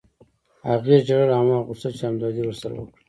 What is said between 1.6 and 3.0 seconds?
غوښتل چې همدردي ورسره وکړم